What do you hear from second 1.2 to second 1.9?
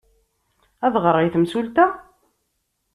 i temsulta?